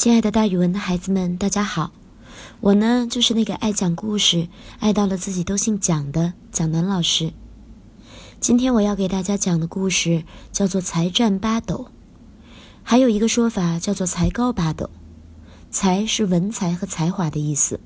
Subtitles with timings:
[0.00, 1.92] 亲爱的，大语文的孩子们，大家好！
[2.60, 7.34] 我呢，就是那个爱讲故事、爱到了自己都姓蒋的蒋楠老师。
[8.40, 11.88] 今天我要给大家讲的故事叫做“才占八斗”，
[12.82, 14.88] 还有一个说法叫做“才高八斗”。
[15.70, 17.78] 才是文才和才华的意思，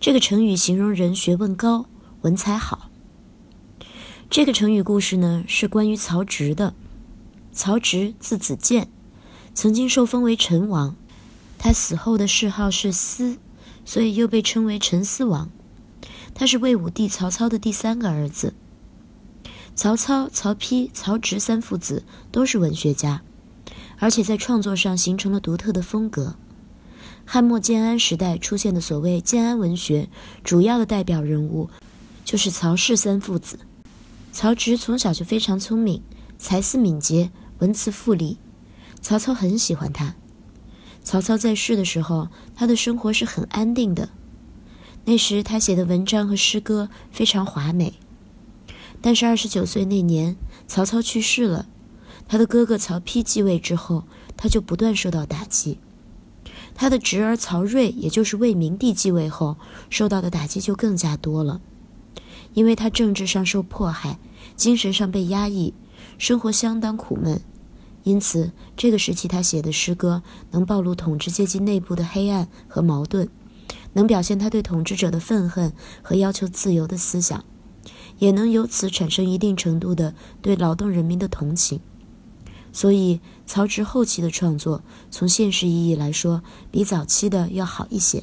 [0.00, 1.84] 这个成语形容人学问高、
[2.22, 2.90] 文采好。
[4.30, 6.72] 这个成语故事呢，是关于曹植的。
[7.52, 8.88] 曹植字子建，
[9.52, 10.96] 曾经受封为陈王。
[11.66, 13.38] 他死后的谥号是思，
[13.84, 15.50] 所以又被称为陈思王。
[16.32, 18.54] 他是魏武帝曹操的第三个儿子。
[19.74, 23.22] 曹操、曹丕、曹植三父子都是文学家，
[23.98, 26.36] 而且在创作上形成了独特的风格。
[27.24, 30.08] 汉末建安时代出现的所谓建安文学，
[30.44, 31.68] 主要的代表人物
[32.24, 33.58] 就是曹氏三父子。
[34.30, 36.00] 曹植从小就非常聪明，
[36.38, 38.38] 才思敏捷，文辞富丽，
[39.00, 40.14] 曹操很喜欢他。
[41.06, 44.08] 曹操在世的时候，他的生活是很安定的。
[45.04, 47.94] 那时他写的文章和诗歌非常华美。
[49.00, 51.66] 但是二十九岁那年，曹操去世了，
[52.26, 54.02] 他的哥哥曹丕继位之后，
[54.36, 55.78] 他就不断受到打击。
[56.74, 61.60] 他的侄儿曹睿，也就是魏明帝继位后，受到的打击就更加多了，
[62.52, 64.18] 因为他政治上受迫害，
[64.56, 65.72] 精神上被压抑，
[66.18, 67.40] 生活相当苦闷。
[68.06, 70.22] 因此，这个时期他写的诗歌
[70.52, 73.28] 能暴露统治阶级内部的黑暗和矛盾，
[73.94, 75.72] 能表现他对统治者的愤恨
[76.02, 77.44] 和要求自由的思想，
[78.20, 81.80] 也能由此产生一定程度的对劳动人民的同情。
[82.72, 88.22] 所以，曹植后期的创作从现实意义来说，比早期的要好一些。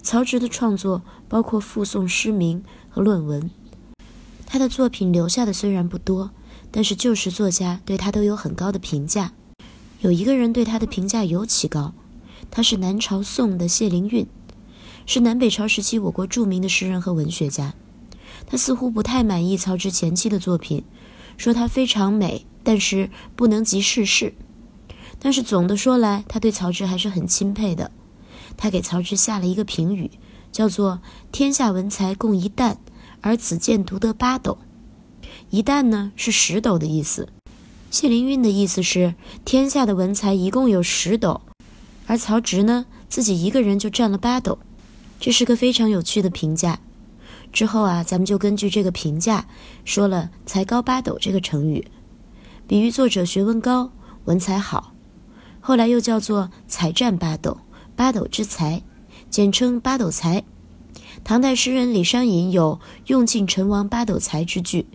[0.00, 3.50] 曹植的创作包括附送诗名和论文，
[4.46, 6.30] 他的作品留下的虽然不多。
[6.76, 9.32] 但是旧时作家对他都有很高的评价，
[10.00, 11.94] 有一个人对他的评价尤其高，
[12.50, 14.26] 他是南朝宋的谢灵运，
[15.06, 17.72] 是南北朝时期我国著名的诗人和文学家。
[18.46, 20.84] 他似乎不太满意曹植前期的作品，
[21.38, 24.34] 说他非常美，但是不能及世事。
[25.18, 27.90] 但是总的说来，他对曹植还是很钦佩的。
[28.58, 30.10] 他给曹植下了一个评语，
[30.52, 31.00] 叫做
[31.32, 32.76] “天下文才共一担，
[33.22, 34.58] 而子建独得八斗”。
[35.50, 37.28] 一担呢是十斗的意思，
[37.90, 39.14] 谢灵运的意思是
[39.44, 41.40] 天下的文才一共有十斗，
[42.06, 44.58] 而曹植呢自己一个人就占了八斗，
[45.20, 46.80] 这是个非常有趣的评价。
[47.52, 49.46] 之后啊，咱们就根据这个评价
[49.84, 51.86] 说了“才高八斗”这个成语，
[52.66, 53.92] 比喻作者学问高、
[54.24, 54.92] 文采好。
[55.60, 57.56] 后来又叫做“才占八斗”，
[57.94, 58.82] 八斗之才，
[59.30, 60.44] 简称八斗才。
[61.24, 64.86] 唐代诗人李商隐有“用尽陈王八斗才”之句。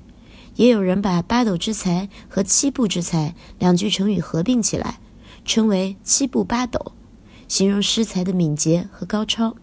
[0.56, 5.00] 也有人把“八斗之才”和“七步之才”两句成语合并起来，
[5.45, 6.94] 称为“七步八斗”，
[7.47, 9.56] 形容诗才的敏捷和高超。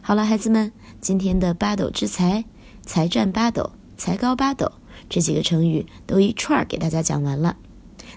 [0.00, 2.44] 好了，孩子们，今天的“八斗之才
[2.84, 4.72] ”“才占八斗”“才高八斗”
[5.08, 7.56] 这几个成语都一串儿给大家讲完了，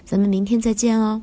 [0.04, 1.22] 咱们明天再见哦。